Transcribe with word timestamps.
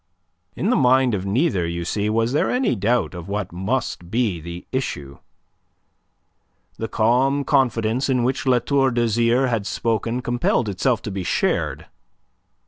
In 0.55 0.71
the 0.71 0.75
mind 0.75 1.13
of 1.13 1.27
neither, 1.27 1.67
you 1.67 1.85
see, 1.85 2.09
was 2.09 2.33
there 2.33 2.49
any 2.49 2.75
doubt 2.75 3.13
of 3.13 3.27
what 3.29 3.51
must 3.51 4.09
be 4.09 4.39
the 4.41 4.65
issue. 4.71 5.19
The 6.79 6.87
calm 6.87 7.43
confidence 7.43 8.09
in 8.09 8.23
which 8.23 8.47
La 8.47 8.57
Tour 8.57 8.89
d'Azyr 8.89 9.45
had 9.47 9.67
spoken 9.67 10.23
compelled 10.23 10.67
itself 10.69 11.03
to 11.03 11.11
be 11.11 11.23
shared. 11.23 11.85